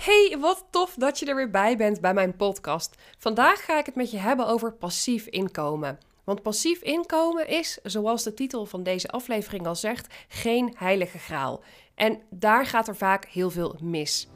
Hey, 0.00 0.36
wat 0.38 0.66
tof 0.70 0.94
dat 0.94 1.18
je 1.18 1.26
er 1.26 1.34
weer 1.34 1.50
bij 1.50 1.76
bent 1.76 2.00
bij 2.00 2.14
mijn 2.14 2.36
podcast. 2.36 2.94
Vandaag 3.18 3.64
ga 3.64 3.78
ik 3.78 3.86
het 3.86 3.94
met 3.94 4.10
je 4.10 4.16
hebben 4.16 4.46
over 4.46 4.72
passief 4.72 5.26
inkomen. 5.26 5.98
Want 6.24 6.42
passief 6.42 6.82
inkomen 6.82 7.48
is, 7.48 7.78
zoals 7.82 8.22
de 8.22 8.34
titel 8.34 8.66
van 8.66 8.82
deze 8.82 9.08
aflevering 9.08 9.66
al 9.66 9.74
zegt, 9.74 10.14
geen 10.28 10.74
heilige 10.76 11.18
graal. 11.18 11.62
En 11.94 12.20
daar 12.30 12.66
gaat 12.66 12.88
er 12.88 12.96
vaak 12.96 13.24
heel 13.24 13.50
veel 13.50 13.76
mis. 13.80 14.28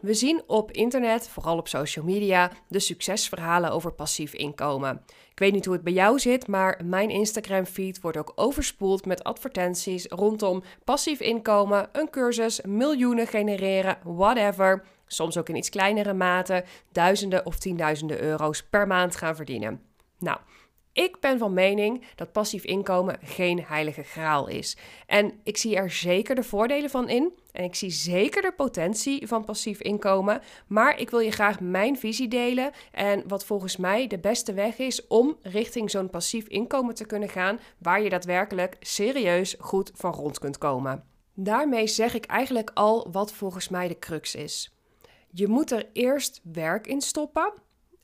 We 0.00 0.14
zien 0.14 0.42
op 0.46 0.70
internet, 0.70 1.28
vooral 1.28 1.58
op 1.58 1.68
social 1.68 2.04
media, 2.04 2.50
de 2.68 2.78
succesverhalen 2.78 3.70
over 3.70 3.92
passief 3.92 4.32
inkomen. 4.32 5.02
Ik 5.30 5.38
weet 5.38 5.52
niet 5.52 5.64
hoe 5.64 5.74
het 5.74 5.84
bij 5.84 5.92
jou 5.92 6.18
zit, 6.18 6.46
maar 6.46 6.80
mijn 6.84 7.10
Instagram-feed 7.10 8.00
wordt 8.00 8.16
ook 8.16 8.32
overspoeld 8.34 9.06
met 9.06 9.24
advertenties 9.24 10.06
rondom 10.06 10.62
passief 10.84 11.20
inkomen, 11.20 11.88
een 11.92 12.10
cursus, 12.10 12.60
miljoenen 12.60 13.26
genereren, 13.26 13.98
whatever. 14.04 14.84
Soms 15.06 15.36
ook 15.38 15.48
in 15.48 15.56
iets 15.56 15.68
kleinere 15.68 16.12
mate, 16.12 16.64
duizenden 16.92 17.46
of 17.46 17.58
tienduizenden 17.58 18.22
euro's 18.22 18.62
per 18.62 18.86
maand 18.86 19.16
gaan 19.16 19.36
verdienen. 19.36 19.82
Nou, 20.18 20.38
ik 20.96 21.20
ben 21.20 21.38
van 21.38 21.52
mening 21.52 22.04
dat 22.14 22.32
passief 22.32 22.64
inkomen 22.64 23.18
geen 23.22 23.64
heilige 23.64 24.02
graal 24.02 24.48
is. 24.48 24.76
En 25.06 25.40
ik 25.42 25.56
zie 25.56 25.76
er 25.76 25.90
zeker 25.90 26.34
de 26.34 26.42
voordelen 26.42 26.90
van 26.90 27.08
in. 27.08 27.32
En 27.52 27.64
ik 27.64 27.74
zie 27.74 27.90
zeker 27.90 28.42
de 28.42 28.52
potentie 28.56 29.26
van 29.26 29.44
passief 29.44 29.80
inkomen. 29.80 30.40
Maar 30.66 31.00
ik 31.00 31.10
wil 31.10 31.18
je 31.18 31.30
graag 31.30 31.60
mijn 31.60 31.98
visie 31.98 32.28
delen. 32.28 32.70
En 32.92 33.28
wat 33.28 33.44
volgens 33.44 33.76
mij 33.76 34.06
de 34.06 34.18
beste 34.18 34.52
weg 34.52 34.78
is 34.78 35.06
om 35.06 35.36
richting 35.42 35.90
zo'n 35.90 36.10
passief 36.10 36.46
inkomen 36.46 36.94
te 36.94 37.06
kunnen 37.06 37.28
gaan. 37.28 37.60
Waar 37.78 38.02
je 38.02 38.10
daadwerkelijk 38.10 38.76
serieus 38.80 39.56
goed 39.58 39.90
van 39.94 40.12
rond 40.12 40.38
kunt 40.38 40.58
komen. 40.58 41.04
Daarmee 41.34 41.86
zeg 41.86 42.14
ik 42.14 42.24
eigenlijk 42.24 42.70
al 42.74 43.08
wat 43.10 43.32
volgens 43.32 43.68
mij 43.68 43.88
de 43.88 43.98
crux 43.98 44.34
is. 44.34 44.74
Je 45.30 45.48
moet 45.48 45.70
er 45.70 45.88
eerst 45.92 46.40
werk 46.42 46.86
in 46.86 47.00
stoppen. 47.00 47.52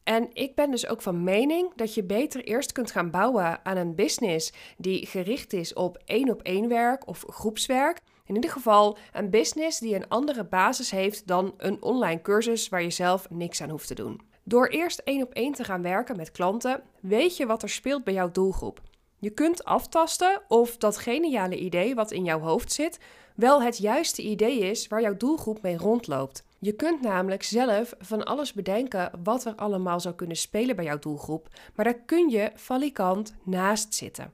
En 0.05 0.29
ik 0.33 0.55
ben 0.55 0.71
dus 0.71 0.87
ook 0.87 1.03
van 1.03 1.25
mening 1.25 1.75
dat 1.75 1.95
je 1.95 2.05
beter 2.05 2.45
eerst 2.45 2.73
kunt 2.73 2.91
gaan 2.91 3.11
bouwen 3.11 3.65
aan 3.65 3.77
een 3.77 3.95
business 3.95 4.53
die 4.77 5.07
gericht 5.07 5.53
is 5.53 5.75
op 5.75 6.03
één 6.05 6.31
op 6.31 6.43
één 6.43 6.69
werk 6.69 7.07
of 7.09 7.25
groepswerk. 7.29 8.01
In 8.27 8.35
ieder 8.35 8.51
geval 8.51 8.99
een 9.13 9.31
business 9.31 9.79
die 9.79 9.95
een 9.95 10.09
andere 10.09 10.45
basis 10.45 10.91
heeft 10.91 11.27
dan 11.27 11.55
een 11.57 11.83
online 11.83 12.23
cursus 12.23 12.69
waar 12.69 12.83
je 12.83 12.91
zelf 12.91 13.31
niks 13.31 13.63
aan 13.63 13.71
hoeft 13.71 13.87
te 13.87 13.95
doen. 13.95 14.21
Door 14.45 14.67
eerst 14.67 14.99
één 14.99 15.23
op 15.23 15.33
één 15.33 15.53
te 15.53 15.65
gaan 15.65 15.83
werken 15.83 16.17
met 16.17 16.31
klanten, 16.31 16.83
weet 17.01 17.37
je 17.37 17.47
wat 17.47 17.63
er 17.63 17.69
speelt 17.69 18.05
bij 18.05 18.15
jouw 18.15 18.31
doelgroep. 18.31 18.81
Je 19.19 19.31
kunt 19.31 19.65
aftasten 19.65 20.43
of 20.49 20.77
dat 20.77 20.99
geniale 20.99 21.59
idee 21.59 21.95
wat 21.95 22.11
in 22.11 22.25
jouw 22.25 22.41
hoofd 22.41 22.73
zit, 22.73 22.99
wel 23.37 23.63
het 23.63 23.79
juiste 23.79 24.23
idee 24.23 24.59
is 24.59 24.89
waar 24.89 25.01
jouw 25.01 25.17
doelgroep 25.17 25.63
mee 25.63 25.77
rondloopt. 25.77 26.45
Je 26.65 26.73
kunt 26.73 27.01
namelijk 27.01 27.43
zelf 27.43 27.95
van 27.99 28.25
alles 28.25 28.53
bedenken 28.53 29.11
wat 29.23 29.45
er 29.45 29.55
allemaal 29.55 30.01
zou 30.01 30.15
kunnen 30.15 30.37
spelen 30.37 30.77
bij 30.77 30.85
jouw 30.85 30.99
doelgroep, 30.99 31.49
maar 31.75 31.85
daar 31.85 32.01
kun 32.01 32.29
je 32.29 32.51
valikant 32.55 33.35
naast 33.45 33.95
zitten. 33.95 34.33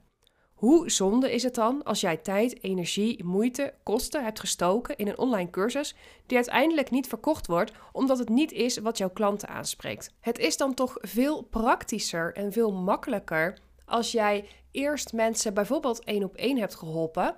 Hoe 0.53 0.89
zonde 0.89 1.33
is 1.33 1.43
het 1.43 1.55
dan 1.55 1.83
als 1.83 2.01
jij 2.01 2.17
tijd, 2.17 2.63
energie, 2.63 3.23
moeite, 3.23 3.73
kosten 3.83 4.23
hebt 4.23 4.39
gestoken 4.39 4.97
in 4.97 5.07
een 5.07 5.17
online 5.17 5.49
cursus 5.49 5.95
die 6.25 6.37
uiteindelijk 6.37 6.89
niet 6.89 7.07
verkocht 7.07 7.47
wordt 7.47 7.71
omdat 7.91 8.17
het 8.17 8.29
niet 8.29 8.51
is 8.51 8.77
wat 8.77 8.97
jouw 8.97 9.09
klanten 9.09 9.49
aanspreekt? 9.49 10.13
Het 10.19 10.39
is 10.39 10.57
dan 10.57 10.73
toch 10.73 10.97
veel 10.99 11.41
praktischer 11.41 12.33
en 12.33 12.51
veel 12.51 12.71
makkelijker 12.71 13.57
als 13.85 14.11
jij 14.11 14.47
eerst 14.71 15.13
mensen 15.13 15.53
bijvoorbeeld 15.53 16.03
één 16.03 16.23
op 16.23 16.35
één 16.35 16.57
hebt 16.57 16.75
geholpen 16.75 17.35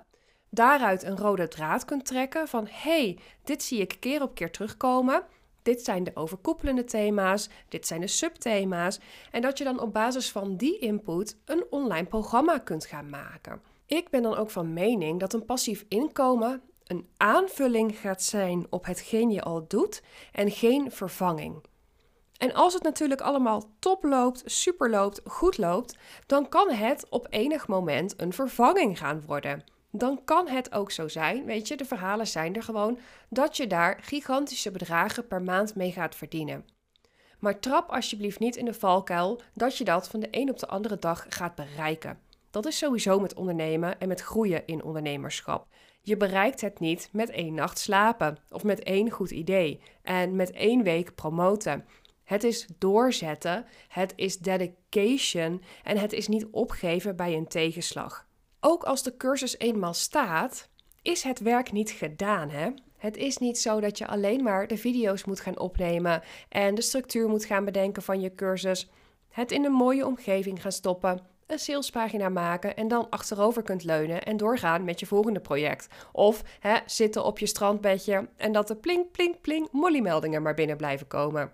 daaruit 0.54 1.02
een 1.02 1.16
rode 1.16 1.48
draad 1.48 1.84
kunt 1.84 2.06
trekken 2.06 2.48
van 2.48 2.66
hey, 2.70 3.18
dit 3.44 3.62
zie 3.62 3.80
ik 3.80 3.96
keer 4.00 4.22
op 4.22 4.34
keer 4.34 4.50
terugkomen. 4.50 5.24
Dit 5.62 5.84
zijn 5.84 6.04
de 6.04 6.10
overkoepelende 6.14 6.84
thema's, 6.84 7.48
dit 7.68 7.86
zijn 7.86 8.00
de 8.00 8.06
subthema's. 8.06 9.00
En 9.30 9.42
dat 9.42 9.58
je 9.58 9.64
dan 9.64 9.80
op 9.80 9.92
basis 9.92 10.30
van 10.30 10.56
die 10.56 10.78
input 10.78 11.36
een 11.44 11.64
online 11.70 12.06
programma 12.06 12.58
kunt 12.58 12.86
gaan 12.86 13.10
maken. 13.10 13.62
Ik 13.86 14.10
ben 14.10 14.22
dan 14.22 14.36
ook 14.36 14.50
van 14.50 14.72
mening 14.72 15.20
dat 15.20 15.32
een 15.32 15.44
passief 15.44 15.84
inkomen 15.88 16.62
een 16.86 17.08
aanvulling 17.16 17.98
gaat 17.98 18.22
zijn 18.22 18.66
op 18.70 18.86
hetgeen 18.86 19.30
je 19.30 19.42
al 19.42 19.64
doet 19.68 20.02
en 20.32 20.50
geen 20.50 20.90
vervanging. 20.90 21.64
En 22.38 22.54
als 22.54 22.74
het 22.74 22.82
natuurlijk 22.82 23.20
allemaal 23.20 23.70
top 23.78 24.04
loopt, 24.04 24.42
super 24.44 24.90
loopt, 24.90 25.20
goed 25.24 25.58
loopt, 25.58 25.96
dan 26.26 26.48
kan 26.48 26.70
het 26.70 27.06
op 27.08 27.26
enig 27.30 27.68
moment 27.68 28.20
een 28.20 28.32
vervanging 28.32 28.98
gaan 28.98 29.22
worden 29.26 29.64
dan 29.92 30.24
kan 30.24 30.48
het 30.48 30.72
ook 30.72 30.90
zo 30.90 31.08
zijn, 31.08 31.44
weet 31.44 31.68
je, 31.68 31.76
de 31.76 31.84
verhalen 31.84 32.26
zijn 32.26 32.54
er 32.54 32.62
gewoon, 32.62 32.98
dat 33.28 33.56
je 33.56 33.66
daar 33.66 33.98
gigantische 34.02 34.70
bedragen 34.70 35.26
per 35.26 35.42
maand 35.42 35.74
mee 35.74 35.92
gaat 35.92 36.14
verdienen. 36.14 36.64
Maar 37.38 37.60
trap 37.60 37.90
alsjeblieft 37.90 38.38
niet 38.38 38.56
in 38.56 38.64
de 38.64 38.74
valkuil 38.74 39.40
dat 39.54 39.78
je 39.78 39.84
dat 39.84 40.08
van 40.08 40.20
de 40.20 40.28
een 40.30 40.50
op 40.50 40.58
de 40.58 40.66
andere 40.66 40.98
dag 40.98 41.26
gaat 41.28 41.54
bereiken. 41.54 42.18
Dat 42.50 42.66
is 42.66 42.78
sowieso 42.78 43.20
met 43.20 43.34
ondernemen 43.34 44.00
en 44.00 44.08
met 44.08 44.20
groeien 44.20 44.66
in 44.66 44.82
ondernemerschap. 44.82 45.66
Je 46.02 46.16
bereikt 46.16 46.60
het 46.60 46.80
niet 46.80 47.08
met 47.12 47.30
één 47.30 47.54
nacht 47.54 47.78
slapen 47.78 48.38
of 48.50 48.64
met 48.64 48.82
één 48.82 49.10
goed 49.10 49.30
idee 49.30 49.80
en 50.02 50.36
met 50.36 50.50
één 50.50 50.82
week 50.82 51.14
promoten. 51.14 51.86
Het 52.24 52.44
is 52.44 52.66
doorzetten, 52.78 53.66
het 53.88 54.12
is 54.16 54.38
dedication 54.38 55.62
en 55.82 55.96
het 55.96 56.12
is 56.12 56.28
niet 56.28 56.46
opgeven 56.50 57.16
bij 57.16 57.34
een 57.36 57.48
tegenslag 57.48 58.26
ook 58.64 58.82
als 58.82 59.02
de 59.02 59.16
cursus 59.16 59.58
eenmaal 59.58 59.94
staat, 59.94 60.68
is 61.02 61.22
het 61.22 61.40
werk 61.40 61.72
niet 61.72 61.90
gedaan. 61.90 62.50
Hè? 62.50 62.70
Het 62.96 63.16
is 63.16 63.38
niet 63.38 63.58
zo 63.58 63.80
dat 63.80 63.98
je 63.98 64.06
alleen 64.06 64.42
maar 64.42 64.66
de 64.66 64.76
video's 64.76 65.24
moet 65.24 65.40
gaan 65.40 65.58
opnemen 65.58 66.22
en 66.48 66.74
de 66.74 66.82
structuur 66.82 67.28
moet 67.28 67.44
gaan 67.44 67.64
bedenken 67.64 68.02
van 68.02 68.20
je 68.20 68.34
cursus. 68.34 68.90
Het 69.28 69.52
in 69.52 69.64
een 69.64 69.72
mooie 69.72 70.06
omgeving 70.06 70.62
gaan 70.62 70.72
stoppen, 70.72 71.20
een 71.46 71.58
salespagina 71.58 72.28
maken 72.28 72.76
en 72.76 72.88
dan 72.88 73.10
achterover 73.10 73.62
kunt 73.62 73.84
leunen 73.84 74.22
en 74.22 74.36
doorgaan 74.36 74.84
met 74.84 75.00
je 75.00 75.06
volgende 75.06 75.40
project. 75.40 75.86
Of 76.12 76.42
hè, 76.60 76.76
zitten 76.86 77.24
op 77.24 77.38
je 77.38 77.46
strandbedje 77.46 78.28
en 78.36 78.52
dat 78.52 78.68
de 78.68 78.76
plink, 78.76 79.12
plink, 79.12 79.40
plink 79.40 79.72
mollymeldingen 79.72 80.42
maar 80.42 80.54
binnen 80.54 80.76
blijven 80.76 81.06
komen. 81.06 81.52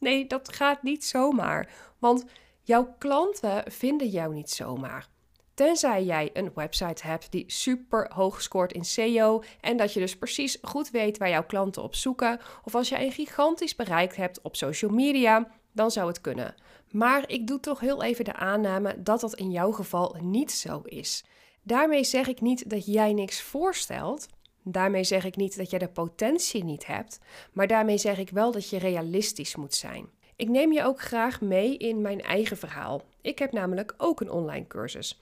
Nee, 0.00 0.26
dat 0.26 0.54
gaat 0.54 0.82
niet 0.82 1.04
zomaar, 1.04 1.68
want 1.98 2.24
jouw 2.62 2.94
klanten 2.98 3.72
vinden 3.72 4.08
jou 4.08 4.34
niet 4.34 4.50
zomaar. 4.50 5.12
Tenzij 5.54 6.04
jij 6.04 6.30
een 6.32 6.50
website 6.54 7.06
hebt 7.06 7.32
die 7.32 7.44
super 7.46 8.10
hoog 8.14 8.42
scoort 8.42 8.72
in 8.72 8.84
SEO 8.84 9.42
en 9.60 9.76
dat 9.76 9.92
je 9.92 10.00
dus 10.00 10.16
precies 10.16 10.58
goed 10.62 10.90
weet 10.90 11.18
waar 11.18 11.28
jouw 11.28 11.44
klanten 11.44 11.82
op 11.82 11.94
zoeken, 11.94 12.40
of 12.64 12.74
als 12.74 12.88
jij 12.88 13.04
een 13.04 13.12
gigantisch 13.12 13.76
bereik 13.76 14.16
hebt 14.16 14.40
op 14.42 14.56
social 14.56 14.90
media, 14.90 15.50
dan 15.72 15.90
zou 15.90 16.08
het 16.08 16.20
kunnen. 16.20 16.54
Maar 16.90 17.30
ik 17.30 17.46
doe 17.46 17.60
toch 17.60 17.80
heel 17.80 18.02
even 18.02 18.24
de 18.24 18.34
aanname 18.34 19.02
dat 19.02 19.20
dat 19.20 19.34
in 19.34 19.50
jouw 19.50 19.72
geval 19.72 20.16
niet 20.20 20.52
zo 20.52 20.80
is. 20.84 21.24
Daarmee 21.62 22.04
zeg 22.04 22.26
ik 22.26 22.40
niet 22.40 22.70
dat 22.70 22.86
jij 22.86 23.12
niks 23.12 23.42
voorstelt. 23.42 24.26
Daarmee 24.62 25.04
zeg 25.04 25.24
ik 25.24 25.36
niet 25.36 25.56
dat 25.56 25.70
jij 25.70 25.78
de 25.78 25.88
potentie 25.88 26.64
niet 26.64 26.86
hebt, 26.86 27.18
maar 27.52 27.66
daarmee 27.66 27.98
zeg 27.98 28.18
ik 28.18 28.30
wel 28.30 28.52
dat 28.52 28.68
je 28.68 28.78
realistisch 28.78 29.56
moet 29.56 29.74
zijn. 29.74 30.08
Ik 30.36 30.48
neem 30.48 30.72
je 30.72 30.84
ook 30.84 31.00
graag 31.00 31.40
mee 31.40 31.76
in 31.76 32.00
mijn 32.00 32.20
eigen 32.20 32.56
verhaal. 32.56 33.02
Ik 33.20 33.38
heb 33.38 33.52
namelijk 33.52 33.94
ook 33.96 34.20
een 34.20 34.30
online 34.30 34.66
cursus 34.66 35.18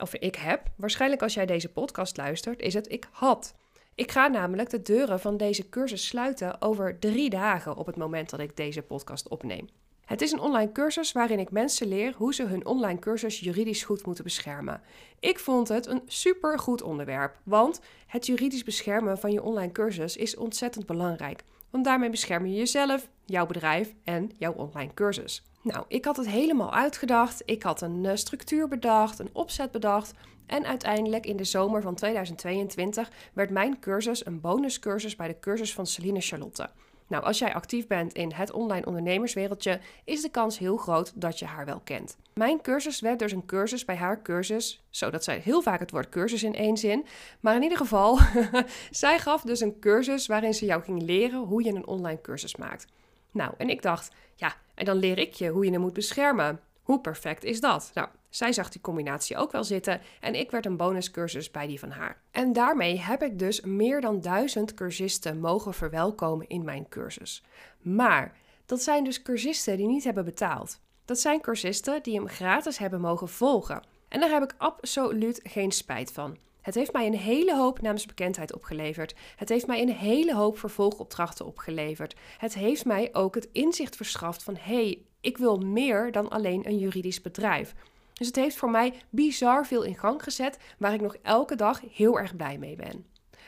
of 0.00 0.14
ik 0.14 0.36
heb, 0.36 0.62
waarschijnlijk 0.76 1.22
als 1.22 1.34
jij 1.34 1.46
deze 1.46 1.68
podcast 1.68 2.16
luistert, 2.16 2.60
is 2.60 2.74
het 2.74 2.92
ik 2.92 3.08
had. 3.10 3.54
Ik 3.94 4.10
ga 4.10 4.26
namelijk 4.26 4.70
de 4.70 4.82
deuren 4.82 5.20
van 5.20 5.36
deze 5.36 5.68
cursus 5.68 6.06
sluiten 6.06 6.62
over 6.62 6.98
drie 6.98 7.30
dagen 7.30 7.76
op 7.76 7.86
het 7.86 7.96
moment 7.96 8.30
dat 8.30 8.40
ik 8.40 8.56
deze 8.56 8.82
podcast 8.82 9.28
opneem. 9.28 9.68
Het 10.04 10.22
is 10.22 10.32
een 10.32 10.40
online 10.40 10.72
cursus 10.72 11.12
waarin 11.12 11.38
ik 11.38 11.50
mensen 11.50 11.88
leer 11.88 12.14
hoe 12.16 12.34
ze 12.34 12.42
hun 12.42 12.66
online 12.66 12.98
cursus 12.98 13.40
juridisch 13.40 13.82
goed 13.82 14.06
moeten 14.06 14.24
beschermen. 14.24 14.80
Ik 15.20 15.38
vond 15.38 15.68
het 15.68 15.86
een 15.86 16.02
super 16.06 16.58
goed 16.58 16.82
onderwerp, 16.82 17.38
want 17.42 17.80
het 18.06 18.26
juridisch 18.26 18.64
beschermen 18.64 19.18
van 19.18 19.32
je 19.32 19.42
online 19.42 19.72
cursus 19.72 20.16
is 20.16 20.36
ontzettend 20.36 20.86
belangrijk. 20.86 21.42
Want 21.70 21.84
daarmee 21.84 22.10
bescherm 22.10 22.46
je 22.46 22.54
jezelf, 22.54 23.08
jouw 23.24 23.46
bedrijf 23.46 23.94
en 24.04 24.30
jouw 24.38 24.52
online 24.52 24.94
cursus. 24.94 25.49
Nou, 25.62 25.84
ik 25.88 26.04
had 26.04 26.16
het 26.16 26.28
helemaal 26.28 26.72
uitgedacht. 26.72 27.42
Ik 27.44 27.62
had 27.62 27.80
een 27.80 28.04
uh, 28.04 28.10
structuur 28.14 28.68
bedacht, 28.68 29.18
een 29.18 29.30
opzet 29.32 29.70
bedacht. 29.70 30.12
En 30.46 30.66
uiteindelijk 30.66 31.26
in 31.26 31.36
de 31.36 31.44
zomer 31.44 31.82
van 31.82 31.94
2022 31.94 33.10
werd 33.32 33.50
mijn 33.50 33.78
cursus 33.78 34.26
een 34.26 34.40
bonuscursus 34.40 35.16
bij 35.16 35.28
de 35.28 35.38
cursus 35.40 35.74
van 35.74 35.86
Celine 35.86 36.20
Charlotte. 36.20 36.70
Nou, 37.06 37.24
als 37.24 37.38
jij 37.38 37.54
actief 37.54 37.86
bent 37.86 38.12
in 38.12 38.32
het 38.32 38.52
online 38.52 38.86
ondernemerswereldje, 38.86 39.80
is 40.04 40.22
de 40.22 40.30
kans 40.30 40.58
heel 40.58 40.76
groot 40.76 41.12
dat 41.14 41.38
je 41.38 41.44
haar 41.44 41.64
wel 41.64 41.80
kent. 41.84 42.16
Mijn 42.34 42.60
cursus 42.60 43.00
werd 43.00 43.18
dus 43.18 43.32
een 43.32 43.46
cursus 43.46 43.84
bij 43.84 43.96
haar 43.96 44.22
cursus, 44.22 44.84
zodat 44.90 45.24
zij 45.24 45.38
heel 45.38 45.62
vaak 45.62 45.80
het 45.80 45.90
woord 45.90 46.08
cursus 46.08 46.42
in 46.42 46.54
één 46.54 46.76
zin. 46.76 47.06
Maar 47.40 47.54
in 47.54 47.62
ieder 47.62 47.78
geval, 47.78 48.18
zij 48.90 49.18
gaf 49.18 49.42
dus 49.42 49.60
een 49.60 49.78
cursus 49.78 50.26
waarin 50.26 50.54
ze 50.54 50.64
jou 50.64 50.82
ging 50.82 51.02
leren 51.02 51.40
hoe 51.40 51.64
je 51.64 51.72
een 51.72 51.86
online 51.86 52.20
cursus 52.20 52.56
maakt. 52.56 52.86
Nou, 53.30 53.52
en 53.56 53.68
ik 53.68 53.82
dacht, 53.82 54.10
ja, 54.34 54.54
en 54.80 54.86
dan 54.86 54.96
leer 54.96 55.18
ik 55.18 55.32
je 55.32 55.48
hoe 55.48 55.64
je 55.64 55.70
hem 55.70 55.80
moet 55.80 55.92
beschermen. 55.92 56.60
Hoe 56.82 57.00
perfect 57.00 57.44
is 57.44 57.60
dat? 57.60 57.90
Nou, 57.94 58.08
Zij 58.28 58.52
zag 58.52 58.68
die 58.68 58.80
combinatie 58.80 59.36
ook 59.36 59.52
wel 59.52 59.64
zitten 59.64 60.00
en 60.20 60.34
ik 60.34 60.50
werd 60.50 60.66
een 60.66 60.76
bonuscursus 60.76 61.50
bij 61.50 61.66
die 61.66 61.78
van 61.78 61.90
haar. 61.90 62.20
En 62.30 62.52
daarmee 62.52 63.00
heb 63.00 63.22
ik 63.22 63.38
dus 63.38 63.60
meer 63.60 64.00
dan 64.00 64.20
duizend 64.20 64.74
cursisten 64.74 65.40
mogen 65.40 65.74
verwelkomen 65.74 66.48
in 66.48 66.64
mijn 66.64 66.88
cursus. 66.88 67.44
Maar 67.80 68.36
dat 68.66 68.82
zijn 68.82 69.04
dus 69.04 69.22
cursisten 69.22 69.76
die 69.76 69.86
niet 69.86 70.04
hebben 70.04 70.24
betaald. 70.24 70.80
Dat 71.04 71.18
zijn 71.18 71.40
cursisten 71.40 72.02
die 72.02 72.14
hem 72.14 72.28
gratis 72.28 72.78
hebben 72.78 73.00
mogen 73.00 73.28
volgen. 73.28 73.82
En 74.08 74.20
daar 74.20 74.30
heb 74.30 74.42
ik 74.42 74.54
absoluut 74.58 75.40
geen 75.42 75.72
spijt 75.72 76.12
van. 76.12 76.36
Het 76.62 76.74
heeft 76.74 76.92
mij 76.92 77.06
een 77.06 77.16
hele 77.16 77.56
hoop 77.56 77.80
naamsbekendheid 77.80 78.54
opgeleverd. 78.54 79.14
Het 79.36 79.48
heeft 79.48 79.66
mij 79.66 79.82
een 79.82 79.92
hele 79.92 80.34
hoop 80.34 80.58
vervolgopdrachten 80.58 81.46
opgeleverd. 81.46 82.14
Het 82.38 82.54
heeft 82.54 82.84
mij 82.84 83.08
ook 83.12 83.34
het 83.34 83.48
inzicht 83.52 83.96
verschaft 83.96 84.42
van 84.42 84.56
hé, 84.56 84.74
hey, 84.74 85.02
ik 85.20 85.38
wil 85.38 85.58
meer 85.58 86.12
dan 86.12 86.28
alleen 86.28 86.66
een 86.66 86.78
juridisch 86.78 87.20
bedrijf. 87.20 87.74
Dus 88.12 88.26
het 88.26 88.36
heeft 88.36 88.56
voor 88.56 88.70
mij 88.70 88.94
bizar 89.10 89.66
veel 89.66 89.82
in 89.82 89.96
gang 89.96 90.22
gezet, 90.22 90.58
waar 90.78 90.94
ik 90.94 91.00
nog 91.00 91.16
elke 91.22 91.56
dag 91.56 91.80
heel 91.92 92.18
erg 92.18 92.36
blij 92.36 92.58
mee 92.58 92.76
ben. 92.76 93.06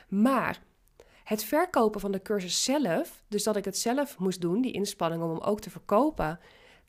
Maar 0.09 0.63
het 1.25 1.45
verkopen 1.45 2.01
van 2.01 2.13
de 2.13 2.23
cursus 2.23 2.65
zelf, 2.65 3.23
dus 3.29 3.43
dat 3.43 3.57
ik 3.57 3.65
het 3.65 3.79
zelf 3.79 4.19
moest 4.19 4.41
doen, 4.41 4.61
die 4.61 4.73
inspanning 4.73 5.23
om 5.23 5.31
hem 5.31 5.41
ook 5.41 5.61
te 5.61 5.71
verkopen, 5.71 6.39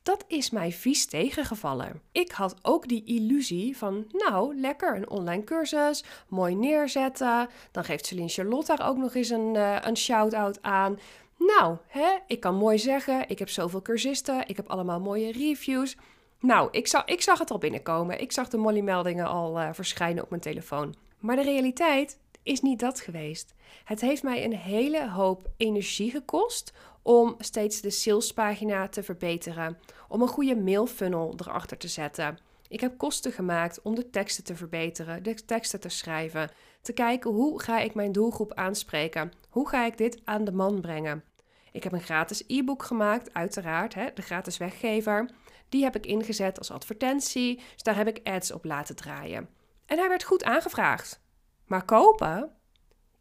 dat 0.04 0.24
is 0.28 0.50
mij 0.50 0.72
vies 0.72 1.06
tegengevallen. 1.06 2.02
Ik 2.12 2.32
had 2.32 2.56
ook 2.62 2.88
die 2.88 3.04
illusie 3.06 3.78
van, 3.78 4.06
nou, 4.12 4.60
lekker, 4.60 4.96
een 4.96 5.10
online 5.10 5.44
cursus, 5.44 6.04
mooi 6.28 6.56
neerzetten. 6.56 7.50
Dan 7.72 7.84
geeft 7.84 8.06
Celine 8.06 8.28
Charlotte 8.28 8.76
daar 8.76 8.88
ook 8.90 8.98
nog 8.98 9.16
eens 9.16 9.30
een, 9.30 9.56
uh, 9.56 9.78
een 9.82 9.98
shout-out 9.98 10.62
aan. 10.62 11.00
Nou, 11.38 11.78
hè, 11.88 12.18
ik 12.28 12.40
kan 12.40 12.56
mooi 12.56 12.80
zeggen, 12.80 13.30
ik 13.30 13.40
heb 13.40 13.50
zoveel 13.50 13.82
cursisten, 13.82 14.48
ik 14.48 14.56
heb 14.56 14.68
allemaal 14.70 15.00
mooie 15.00 15.32
reviews. 15.32 15.98
Nou, 16.40 16.68
ik 16.72 16.88
zag, 16.88 17.06
ik 17.06 17.22
zag 17.22 17.40
het 17.40 17.52
al 17.52 17.58
binnenkomen. 17.58 18.22
Ik 18.22 18.32
zag 18.32 18.50
de 18.50 18.58
Molly-meldingen 18.58 19.28
al 19.28 19.60
uh, 19.60 19.70
verschijnen 19.72 20.24
op 20.24 20.30
mijn 20.30 20.42
telefoon. 20.42 20.96
Maar 21.20 21.36
de 21.36 21.44
realiteit 21.44 22.20
is 22.44 22.62
niet 22.62 22.80
dat 22.80 23.00
geweest. 23.00 23.54
Het 23.84 24.02
heeft 24.02 24.24
mij 24.24 24.44
een 24.44 24.56
hele 24.56 25.10
hoop 25.10 25.50
energie 25.58 26.12
gekost 26.12 26.74
om 27.04 27.36
steeds 27.38 27.82
de 27.82 27.90
salespagina 27.90 28.88
te 28.88 29.04
verbeteren, 29.04 29.78
om 30.08 30.22
een 30.22 30.28
goede 30.28 30.56
mailfunnel 30.56 31.34
erachter 31.38 31.78
te 31.78 31.88
zetten. 31.88 32.38
Ik 32.68 32.80
heb 32.80 32.98
kosten 32.98 33.32
gemaakt 33.32 33.82
om 33.82 33.96
de 33.96 34.10
teksten 34.10 34.44
te 34.44 34.56
verbeteren, 34.56 35.24
de 35.24 35.46
teksten 35.46 35.80
te 35.80 35.90
schrijven, 35.90 36.52
te 36.82 36.94
kijken 36.94 37.32
hoe 37.32 37.62
ga 37.62 37.80
ik 37.80 37.94
mijn 37.94 38.12
doelgroep 38.12 38.54
aanspreken, 38.54 39.32
hoe 39.50 39.70
ga 39.70 39.86
ik 39.86 39.98
dit 39.98 40.22
aan 40.24 40.44
de 40.44 40.52
man 40.52 40.82
brengen. 40.82 41.24
Ik 41.72 41.84
heb 41.84 41.92
een 41.92 42.02
gratis 42.02 42.44
e-book 42.48 42.84
gemaakt, 42.84 43.34
uiteraard, 43.34 43.94
hè, 43.94 44.08
de 44.14 44.22
gratis 44.22 44.58
weggever. 44.58 45.30
Die 45.70 45.84
heb 45.84 45.96
ik 45.96 46.06
ingezet 46.06 46.58
als 46.58 46.72
advertentie, 46.72 47.56
dus 47.56 47.84
daar 47.84 47.96
heb 47.96 48.08
ik 48.08 48.28
ads 48.28 48.52
op 48.52 48.66
laten 48.66 48.96
draaien. 48.96 49.50
En 49.86 49.98
hij 49.98 50.08
werd 50.08 50.24
goed 50.24 50.44
aangevraagd. 50.44 51.22
Maar 51.66 51.86
kopen? 51.86 52.52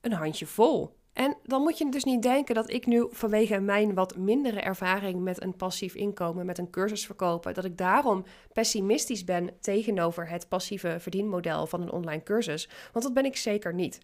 Een 0.01 0.13
handje 0.13 0.47
vol. 0.47 0.97
En 1.13 1.37
dan 1.43 1.63
moet 1.63 1.79
je 1.79 1.89
dus 1.89 2.05
niet 2.05 2.23
denken 2.23 2.55
dat 2.55 2.71
ik 2.71 2.87
nu 2.87 3.07
vanwege 3.11 3.61
mijn 3.61 3.95
wat 3.95 4.17
mindere 4.17 4.61
ervaring 4.61 5.21
met 5.21 5.43
een 5.43 5.57
passief 5.57 5.95
inkomen, 5.95 6.47
met 6.47 6.59
een 6.59 6.71
cursus 6.71 7.07
verkopen, 7.07 7.55
dat 7.55 7.65
ik 7.65 7.79
daarom 7.79 8.25
pessimistisch 8.53 9.25
ben 9.25 9.51
tegenover 9.61 10.29
het 10.29 10.49
passieve 10.49 10.97
verdienmodel 11.01 11.67
van 11.67 11.83
een 11.83 11.93
online 11.93 12.23
cursus. 12.23 12.69
Want 12.93 13.05
dat 13.05 13.15
ben 13.15 13.25
ik 13.25 13.37
zeker 13.37 13.75
niet. 13.75 14.01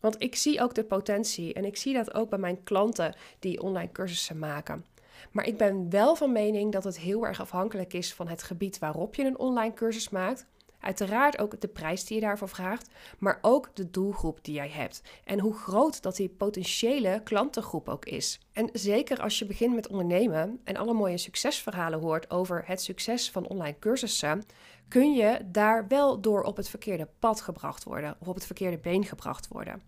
Want 0.00 0.22
ik 0.22 0.36
zie 0.36 0.62
ook 0.62 0.74
de 0.74 0.84
potentie 0.84 1.52
en 1.52 1.64
ik 1.64 1.76
zie 1.76 1.94
dat 1.94 2.14
ook 2.14 2.28
bij 2.30 2.38
mijn 2.38 2.62
klanten 2.62 3.14
die 3.38 3.62
online 3.62 3.92
cursussen 3.92 4.38
maken. 4.38 4.84
Maar 5.30 5.46
ik 5.46 5.56
ben 5.56 5.90
wel 5.90 6.16
van 6.16 6.32
mening 6.32 6.72
dat 6.72 6.84
het 6.84 6.98
heel 6.98 7.26
erg 7.26 7.40
afhankelijk 7.40 7.92
is 7.92 8.14
van 8.14 8.28
het 8.28 8.42
gebied 8.42 8.78
waarop 8.78 9.14
je 9.14 9.24
een 9.24 9.38
online 9.38 9.74
cursus 9.74 10.08
maakt. 10.08 10.46
Uiteraard 10.80 11.38
ook 11.38 11.60
de 11.60 11.68
prijs 11.68 12.04
die 12.04 12.16
je 12.16 12.22
daarvoor 12.22 12.48
vraagt, 12.48 12.90
maar 13.18 13.38
ook 13.42 13.70
de 13.74 13.90
doelgroep 13.90 14.38
die 14.42 14.54
jij 14.54 14.68
hebt 14.68 15.02
en 15.24 15.40
hoe 15.40 15.54
groot 15.54 16.02
dat 16.02 16.16
die 16.16 16.28
potentiële 16.28 17.20
klantengroep 17.24 17.88
ook 17.88 18.04
is. 18.04 18.40
En 18.52 18.70
zeker 18.72 19.20
als 19.20 19.38
je 19.38 19.46
begint 19.46 19.74
met 19.74 19.88
ondernemen 19.88 20.60
en 20.64 20.76
alle 20.76 20.92
mooie 20.92 21.18
succesverhalen 21.18 22.00
hoort 22.00 22.30
over 22.30 22.62
het 22.66 22.82
succes 22.82 23.30
van 23.30 23.48
online 23.48 23.78
cursussen, 23.78 24.44
kun 24.88 25.14
je 25.14 25.40
daar 25.46 25.88
wel 25.88 26.20
door 26.20 26.42
op 26.42 26.56
het 26.56 26.68
verkeerde 26.68 27.08
pad 27.18 27.40
gebracht 27.40 27.84
worden 27.84 28.16
of 28.20 28.28
op 28.28 28.34
het 28.34 28.46
verkeerde 28.46 28.78
been 28.78 29.04
gebracht 29.04 29.48
worden. 29.48 29.82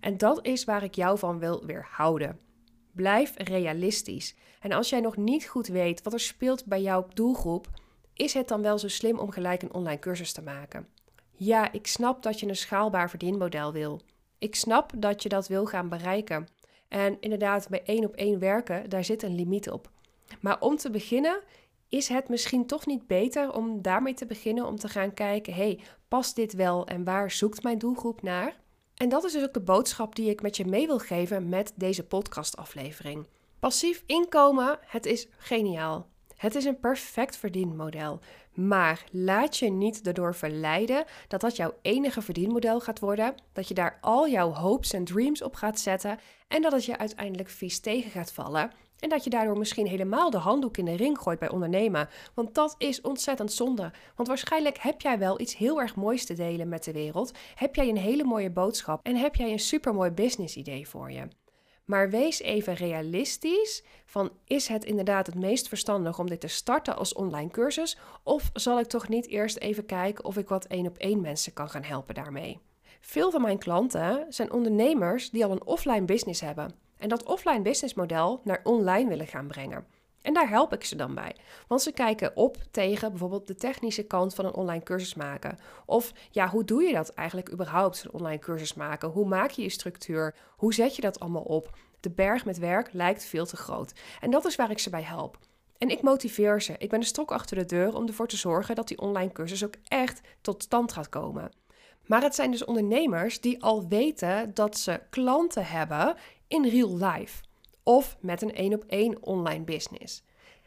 En 0.00 0.16
dat 0.16 0.46
is 0.46 0.64
waar 0.64 0.82
ik 0.82 0.94
jou 0.94 1.18
van 1.18 1.38
wil 1.38 1.66
weerhouden. 1.66 2.38
Blijf 2.92 3.32
realistisch. 3.36 4.36
En 4.60 4.72
als 4.72 4.88
jij 4.88 5.00
nog 5.00 5.16
niet 5.16 5.46
goed 5.46 5.66
weet 5.66 6.02
wat 6.02 6.12
er 6.12 6.20
speelt 6.20 6.64
bij 6.64 6.82
jouw 6.82 7.06
doelgroep, 7.14 7.68
is 8.14 8.34
het 8.34 8.48
dan 8.48 8.62
wel 8.62 8.78
zo 8.78 8.88
slim 8.88 9.18
om 9.18 9.30
gelijk 9.30 9.62
een 9.62 9.74
online 9.74 9.98
cursus 9.98 10.32
te 10.32 10.42
maken? 10.42 10.88
Ja, 11.32 11.72
ik 11.72 11.86
snap 11.86 12.22
dat 12.22 12.40
je 12.40 12.48
een 12.48 12.56
schaalbaar 12.56 13.10
verdienmodel 13.10 13.72
wil. 13.72 14.00
Ik 14.38 14.54
snap 14.54 14.92
dat 14.96 15.22
je 15.22 15.28
dat 15.28 15.48
wil 15.48 15.66
gaan 15.66 15.88
bereiken. 15.88 16.48
En 16.88 17.16
inderdaad, 17.20 17.68
bij 17.68 17.82
één 17.84 18.04
op 18.04 18.14
één 18.14 18.38
werken, 18.38 18.88
daar 18.88 19.04
zit 19.04 19.22
een 19.22 19.34
limiet 19.34 19.70
op. 19.70 19.90
Maar 20.40 20.60
om 20.60 20.76
te 20.76 20.90
beginnen, 20.90 21.40
is 21.88 22.08
het 22.08 22.28
misschien 22.28 22.66
toch 22.66 22.86
niet 22.86 23.06
beter 23.06 23.52
om 23.52 23.82
daarmee 23.82 24.14
te 24.14 24.26
beginnen 24.26 24.66
om 24.66 24.76
te 24.76 24.88
gaan 24.88 25.14
kijken: 25.14 25.54
hey, 25.54 25.80
past 26.08 26.36
dit 26.36 26.52
wel 26.52 26.86
en 26.86 27.04
waar 27.04 27.30
zoekt 27.30 27.62
mijn 27.62 27.78
doelgroep 27.78 28.22
naar? 28.22 28.60
En 28.94 29.08
dat 29.08 29.24
is 29.24 29.32
dus 29.32 29.42
ook 29.42 29.52
de 29.52 29.60
boodschap 29.60 30.14
die 30.14 30.30
ik 30.30 30.42
met 30.42 30.56
je 30.56 30.64
mee 30.64 30.86
wil 30.86 30.98
geven 30.98 31.48
met 31.48 31.72
deze 31.76 32.06
podcastaflevering. 32.06 33.26
Passief 33.58 34.02
inkomen, 34.06 34.78
het 34.80 35.06
is 35.06 35.28
geniaal. 35.38 36.11
Het 36.42 36.54
is 36.54 36.64
een 36.64 36.80
perfect 36.80 37.36
verdienmodel. 37.36 38.20
Maar 38.54 39.04
laat 39.10 39.56
je 39.56 39.70
niet 39.70 40.06
erdoor 40.06 40.34
verleiden 40.34 41.04
dat 41.28 41.40
dat 41.40 41.56
jouw 41.56 41.74
enige 41.82 42.22
verdienmodel 42.22 42.80
gaat 42.80 42.98
worden, 42.98 43.34
dat 43.52 43.68
je 43.68 43.74
daar 43.74 43.98
al 44.00 44.28
jouw 44.28 44.52
hopes 44.52 44.92
en 44.92 45.04
dreams 45.04 45.42
op 45.42 45.54
gaat 45.54 45.80
zetten 45.80 46.18
en 46.48 46.62
dat 46.62 46.72
het 46.72 46.84
je 46.84 46.98
uiteindelijk 46.98 47.48
vies 47.48 47.80
tegen 47.80 48.10
gaat 48.10 48.32
vallen. 48.32 48.70
En 48.98 49.08
dat 49.08 49.24
je 49.24 49.30
daardoor 49.30 49.58
misschien 49.58 49.86
helemaal 49.86 50.30
de 50.30 50.36
handdoek 50.36 50.76
in 50.76 50.84
de 50.84 50.96
ring 50.96 51.18
gooit 51.18 51.38
bij 51.38 51.50
ondernemen. 51.50 52.08
Want 52.34 52.54
dat 52.54 52.74
is 52.78 53.00
ontzettend 53.00 53.52
zonde. 53.52 53.90
Want 54.16 54.28
waarschijnlijk 54.28 54.78
heb 54.78 55.00
jij 55.00 55.18
wel 55.18 55.40
iets 55.40 55.56
heel 55.56 55.80
erg 55.80 55.96
moois 55.96 56.26
te 56.26 56.34
delen 56.34 56.68
met 56.68 56.84
de 56.84 56.92
wereld. 56.92 57.32
Heb 57.54 57.74
jij 57.74 57.88
een 57.88 57.96
hele 57.96 58.24
mooie 58.24 58.50
boodschap 58.50 59.06
en 59.06 59.16
heb 59.16 59.34
jij 59.34 59.52
een 59.52 59.58
supermooi 59.58 60.10
business 60.10 60.56
idee 60.56 60.88
voor 60.88 61.10
je. 61.10 61.28
Maar 61.84 62.10
wees 62.10 62.40
even 62.40 62.74
realistisch 62.74 63.84
van 64.04 64.30
is 64.44 64.68
het 64.68 64.84
inderdaad 64.84 65.26
het 65.26 65.34
meest 65.34 65.68
verstandig 65.68 66.18
om 66.18 66.28
dit 66.28 66.40
te 66.40 66.48
starten 66.48 66.96
als 66.96 67.14
online 67.14 67.50
cursus 67.50 67.98
of 68.22 68.50
zal 68.52 68.78
ik 68.78 68.86
toch 68.86 69.08
niet 69.08 69.28
eerst 69.28 69.56
even 69.56 69.86
kijken 69.86 70.24
of 70.24 70.36
ik 70.36 70.48
wat 70.48 70.64
één 70.64 70.86
op 70.86 70.96
één 70.96 71.20
mensen 71.20 71.52
kan 71.52 71.70
gaan 71.70 71.82
helpen 71.82 72.14
daarmee? 72.14 72.60
Veel 73.00 73.30
van 73.30 73.42
mijn 73.42 73.58
klanten 73.58 74.26
zijn 74.28 74.52
ondernemers 74.52 75.30
die 75.30 75.44
al 75.44 75.50
een 75.50 75.66
offline 75.66 76.04
business 76.04 76.40
hebben 76.40 76.74
en 76.98 77.08
dat 77.08 77.24
offline 77.24 77.62
businessmodel 77.62 78.40
naar 78.44 78.60
online 78.62 79.08
willen 79.08 79.26
gaan 79.26 79.46
brengen. 79.46 79.86
En 80.22 80.34
daar 80.34 80.48
help 80.48 80.72
ik 80.72 80.84
ze 80.84 80.96
dan 80.96 81.14
bij. 81.14 81.36
Want 81.66 81.82
ze 81.82 81.92
kijken 81.92 82.36
op 82.36 82.56
tegen 82.70 83.10
bijvoorbeeld 83.10 83.46
de 83.46 83.54
technische 83.54 84.02
kant 84.02 84.34
van 84.34 84.44
een 84.44 84.54
online 84.54 84.82
cursus 84.82 85.14
maken. 85.14 85.58
Of 85.86 86.12
ja, 86.30 86.48
hoe 86.48 86.64
doe 86.64 86.82
je 86.82 86.92
dat 86.92 87.08
eigenlijk 87.08 87.52
überhaupt, 87.52 88.04
een 88.04 88.12
online 88.12 88.38
cursus 88.38 88.74
maken? 88.74 89.08
Hoe 89.08 89.28
maak 89.28 89.50
je 89.50 89.62
je 89.62 89.68
structuur? 89.68 90.34
Hoe 90.56 90.74
zet 90.74 90.96
je 90.96 91.02
dat 91.02 91.20
allemaal 91.20 91.42
op? 91.42 91.76
De 92.00 92.10
berg 92.10 92.44
met 92.44 92.58
werk 92.58 92.92
lijkt 92.92 93.24
veel 93.24 93.46
te 93.46 93.56
groot. 93.56 93.92
En 94.20 94.30
dat 94.30 94.44
is 94.44 94.56
waar 94.56 94.70
ik 94.70 94.78
ze 94.78 94.90
bij 94.90 95.02
help. 95.02 95.38
En 95.78 95.88
ik 95.88 96.02
motiveer 96.02 96.62
ze. 96.62 96.74
Ik 96.78 96.90
ben 96.90 96.98
een 96.98 97.06
stok 97.06 97.32
achter 97.32 97.56
de 97.56 97.64
deur 97.64 97.96
om 97.96 98.06
ervoor 98.06 98.28
te 98.28 98.36
zorgen 98.36 98.74
dat 98.74 98.88
die 98.88 98.98
online 98.98 99.32
cursus 99.32 99.64
ook 99.64 99.74
echt 99.84 100.20
tot 100.40 100.62
stand 100.62 100.92
gaat 100.92 101.08
komen. 101.08 101.52
Maar 102.06 102.22
het 102.22 102.34
zijn 102.34 102.50
dus 102.50 102.64
ondernemers 102.64 103.40
die 103.40 103.62
al 103.62 103.88
weten 103.88 104.54
dat 104.54 104.78
ze 104.78 105.00
klanten 105.10 105.66
hebben 105.66 106.16
in 106.46 106.68
real 106.68 106.96
life 106.96 107.42
of 107.82 108.16
met 108.20 108.42
een 108.42 108.54
één 108.54 108.74
op 108.74 108.84
één 108.84 109.22
online 109.22 109.64
business. 109.64 110.24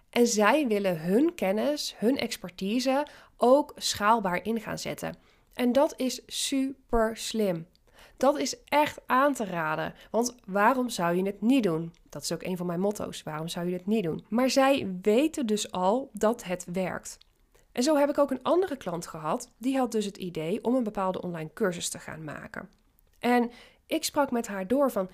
En 0.10 0.27
zij 0.27 0.67
willen 0.67 1.01
hun 1.01 1.36
kennis, 1.36 1.95
hun 1.98 2.17
expertise 2.17 3.07
ook 3.38 3.74
schaalbaar 3.75 4.45
in 4.45 4.62
gaan 4.62 4.79
zetten. 4.79 5.15
En 5.53 5.72
dat 5.72 5.93
is 5.98 6.22
super 6.25 7.17
slim. 7.17 7.67
Dat 8.17 8.39
is 8.39 8.63
echt 8.63 9.01
aan 9.05 9.34
te 9.34 9.45
raden. 9.45 9.93
Want 10.12 10.36
waarom 10.45 10.89
zou 10.89 11.15
je 11.15 11.24
het 11.24 11.41
niet 11.41 11.63
doen? 11.63 11.93
Dat 12.10 12.22
is 12.22 12.31
ook 12.31 12.43
een 12.43 12.57
van 12.57 12.65
mijn 12.65 12.79
motto's. 12.79 13.24
Waarom 13.24 13.48
zou 13.48 13.67
je 13.67 13.74
het 13.74 13.86
niet 13.86 14.03
doen? 14.03 14.25
Maar 14.29 14.50
zij 14.50 14.98
weten 15.01 15.45
dus 15.45 15.72
al 15.72 16.10
dat 16.13 16.43
het 16.43 16.65
werkt. 16.72 17.17
En 17.72 17.84
zo 17.84 17.95
heb 17.95 18.10
ik 18.10 18.17
ook 18.17 18.31
een 18.31 18.43
andere 18.43 18.77
klant 18.77 19.07
gehad. 19.07 19.51
Die 19.57 19.77
had 19.77 19.91
dus 19.91 20.05
het 20.05 20.17
idee 20.17 20.63
om 20.63 20.75
een 20.75 20.84
bepaalde 20.84 21.22
online 21.22 21.50
cursus 21.53 21.89
te 21.89 22.00
gaan 22.00 22.24
maken. 22.24 22.69
En 23.19 23.51
ik 23.86 24.03
sprak 24.03 24.31
met 24.31 24.48
haar 24.48 24.67
door 24.67 24.91
van 24.91 25.10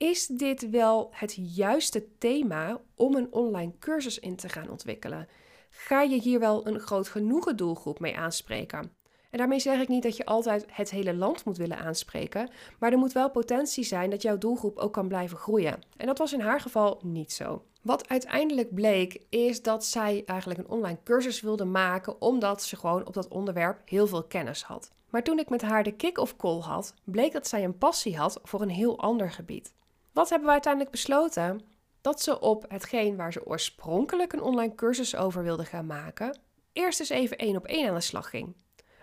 is 0.00 0.26
dit 0.26 0.70
wel 0.70 1.08
het 1.10 1.54
juiste 1.54 2.16
thema 2.18 2.80
om 2.94 3.14
een 3.14 3.32
online 3.32 3.72
cursus 3.78 4.18
in 4.18 4.36
te 4.36 4.48
gaan 4.48 4.70
ontwikkelen? 4.70 5.28
Ga 5.70 6.02
je 6.02 6.20
hier 6.20 6.40
wel 6.40 6.66
een 6.66 6.80
groot 6.80 7.08
genoegen 7.08 7.56
doelgroep 7.56 8.00
mee 8.00 8.16
aanspreken? 8.16 8.92
En 9.30 9.38
daarmee 9.38 9.58
zeg 9.58 9.80
ik 9.80 9.88
niet 9.88 10.02
dat 10.02 10.16
je 10.16 10.24
altijd 10.24 10.64
het 10.72 10.90
hele 10.90 11.14
land 11.14 11.44
moet 11.44 11.56
willen 11.56 11.78
aanspreken, 11.78 12.50
maar 12.78 12.92
er 12.92 12.98
moet 12.98 13.12
wel 13.12 13.30
potentie 13.30 13.84
zijn 13.84 14.10
dat 14.10 14.22
jouw 14.22 14.38
doelgroep 14.38 14.78
ook 14.78 14.92
kan 14.92 15.08
blijven 15.08 15.36
groeien. 15.36 15.78
En 15.96 16.06
dat 16.06 16.18
was 16.18 16.32
in 16.32 16.40
haar 16.40 16.60
geval 16.60 17.00
niet 17.02 17.32
zo. 17.32 17.64
Wat 17.82 18.08
uiteindelijk 18.08 18.74
bleek, 18.74 19.22
is 19.28 19.62
dat 19.62 19.84
zij 19.84 20.22
eigenlijk 20.26 20.60
een 20.60 20.68
online 20.68 20.98
cursus 21.04 21.40
wilde 21.40 21.64
maken, 21.64 22.20
omdat 22.20 22.62
ze 22.62 22.76
gewoon 22.76 23.06
op 23.06 23.14
dat 23.14 23.28
onderwerp 23.28 23.80
heel 23.84 24.06
veel 24.06 24.24
kennis 24.24 24.62
had. 24.62 24.90
Maar 25.10 25.22
toen 25.22 25.38
ik 25.38 25.48
met 25.48 25.62
haar 25.62 25.82
de 25.82 25.92
kick-off 25.92 26.36
call 26.36 26.60
had, 26.60 26.94
bleek 27.04 27.32
dat 27.32 27.48
zij 27.48 27.64
een 27.64 27.78
passie 27.78 28.16
had 28.16 28.40
voor 28.42 28.62
een 28.62 28.70
heel 28.70 28.98
ander 28.98 29.30
gebied. 29.30 29.72
Wat 30.20 30.28
hebben 30.28 30.48
we 30.48 30.54
uiteindelijk 30.54 30.92
besloten? 30.92 31.60
Dat 32.00 32.22
ze 32.22 32.40
op 32.40 32.64
hetgeen 32.68 33.16
waar 33.16 33.32
ze 33.32 33.46
oorspronkelijk 33.46 34.32
een 34.32 34.42
online 34.42 34.74
cursus 34.74 35.16
over 35.16 35.42
wilde 35.42 35.64
gaan 35.64 35.86
maken, 35.86 36.38
eerst 36.72 37.00
eens 37.00 37.08
even 37.08 37.38
één 37.38 37.56
op 37.56 37.66
één 37.66 37.88
aan 37.88 37.94
de 37.94 38.00
slag 38.00 38.30
ging. 38.30 38.54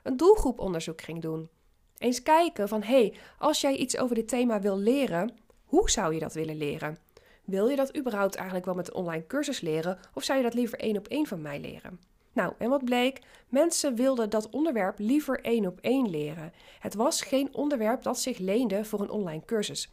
Een 0.03 0.17
doelgroeponderzoek 0.17 1.01
ging 1.01 1.21
doen. 1.21 1.49
Eens 1.97 2.23
kijken 2.23 2.67
van 2.67 2.83
hé, 2.83 3.01
hey, 3.01 3.13
als 3.37 3.61
jij 3.61 3.75
iets 3.75 3.97
over 3.97 4.15
dit 4.15 4.27
thema 4.27 4.59
wil 4.59 4.77
leren, 4.77 5.37
hoe 5.65 5.89
zou 5.89 6.13
je 6.13 6.19
dat 6.19 6.33
willen 6.33 6.57
leren? 6.57 6.97
Wil 7.45 7.67
je 7.67 7.75
dat 7.75 7.97
überhaupt 7.97 8.35
eigenlijk 8.35 8.65
wel 8.65 8.75
met 8.75 8.87
een 8.87 8.95
online 8.95 9.27
cursus 9.27 9.61
leren 9.61 9.99
of 10.13 10.23
zou 10.23 10.37
je 10.37 10.43
dat 10.43 10.53
liever 10.53 10.79
één 10.79 10.97
op 10.97 11.07
één 11.07 11.25
van 11.27 11.41
mij 11.41 11.59
leren? 11.59 11.99
Nou, 12.33 12.53
en 12.57 12.69
wat 12.69 12.85
bleek? 12.85 13.21
Mensen 13.49 13.95
wilden 13.95 14.29
dat 14.29 14.49
onderwerp 14.49 14.99
liever 14.99 15.41
één 15.41 15.65
op 15.65 15.79
één 15.81 16.09
leren. 16.09 16.53
Het 16.79 16.93
was 16.93 17.21
geen 17.21 17.55
onderwerp 17.55 18.03
dat 18.03 18.19
zich 18.19 18.37
leende 18.37 18.85
voor 18.85 19.01
een 19.01 19.09
online 19.09 19.45
cursus. 19.45 19.89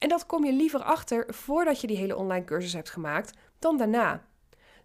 En 0.00 0.08
dat 0.08 0.26
kom 0.26 0.44
je 0.44 0.52
liever 0.52 0.82
achter 0.82 1.24
voordat 1.28 1.80
je 1.80 1.86
die 1.86 1.96
hele 1.96 2.16
online 2.16 2.44
cursus 2.44 2.72
hebt 2.72 2.90
gemaakt 2.90 3.32
dan 3.58 3.76
daarna. 3.76 4.24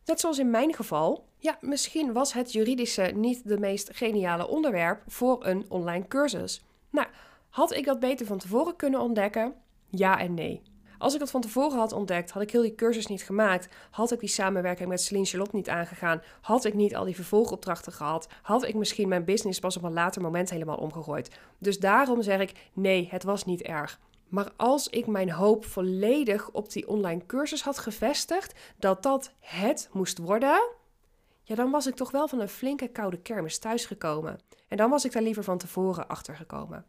Net 0.05 0.19
zoals 0.19 0.39
in 0.39 0.49
mijn 0.49 0.73
geval. 0.73 1.27
Ja, 1.37 1.57
misschien 1.61 2.13
was 2.13 2.33
het 2.33 2.51
juridische 2.51 3.01
niet 3.01 3.47
de 3.47 3.59
meest 3.59 3.89
geniale 3.93 4.47
onderwerp 4.47 5.03
voor 5.07 5.45
een 5.45 5.65
online 5.69 6.07
cursus. 6.07 6.65
Nou, 6.89 7.07
had 7.49 7.73
ik 7.73 7.85
dat 7.85 7.99
beter 7.99 8.25
van 8.25 8.37
tevoren 8.37 8.75
kunnen 8.75 8.99
ontdekken? 8.99 9.53
Ja 9.89 10.19
en 10.19 10.33
nee. 10.33 10.61
Als 10.97 11.13
ik 11.13 11.19
dat 11.19 11.31
van 11.31 11.41
tevoren 11.41 11.77
had 11.77 11.91
ontdekt, 11.91 12.31
had 12.31 12.41
ik 12.41 12.51
heel 12.51 12.61
die 12.61 12.75
cursus 12.75 13.07
niet 13.07 13.23
gemaakt. 13.23 13.67
Had 13.91 14.11
ik 14.11 14.19
die 14.19 14.29
samenwerking 14.29 14.89
met 14.89 15.01
Celine 15.01 15.25
Charlotte 15.25 15.55
niet 15.55 15.69
aangegaan. 15.69 16.21
Had 16.41 16.65
ik 16.65 16.73
niet 16.73 16.95
al 16.95 17.05
die 17.05 17.15
vervolgopdrachten 17.15 17.91
gehad. 17.91 18.27
Had 18.41 18.63
ik 18.63 18.75
misschien 18.75 19.07
mijn 19.07 19.25
business 19.25 19.59
pas 19.59 19.77
op 19.77 19.83
een 19.83 19.93
later 19.93 20.21
moment 20.21 20.49
helemaal 20.49 20.77
omgegooid. 20.77 21.39
Dus 21.57 21.79
daarom 21.79 22.21
zeg 22.21 22.39
ik: 22.39 22.51
nee, 22.73 23.07
het 23.11 23.23
was 23.23 23.45
niet 23.45 23.61
erg. 23.61 23.99
Maar 24.27 24.51
als 24.55 24.87
ik 24.87 25.07
mijn 25.07 25.31
hoop 25.31 25.65
volledig 25.65 26.51
op 26.51 26.71
die 26.71 26.87
online 26.87 27.25
cursus 27.25 27.63
had 27.63 27.77
gevestigd, 27.77 28.53
dat 28.77 29.03
dat 29.03 29.31
het 29.39 29.89
moest 29.91 30.17
worden, 30.17 30.69
ja, 31.43 31.55
dan 31.55 31.71
was 31.71 31.87
ik 31.87 31.95
toch 31.95 32.11
wel 32.11 32.27
van 32.27 32.39
een 32.39 32.49
flinke 32.49 32.87
koude 32.87 33.21
kermis 33.21 33.57
thuisgekomen. 33.57 34.39
En 34.67 34.77
dan 34.77 34.89
was 34.89 35.05
ik 35.05 35.11
daar 35.11 35.21
liever 35.21 35.43
van 35.43 35.57
tevoren 35.57 36.07
achter 36.07 36.35
gekomen. 36.35 36.85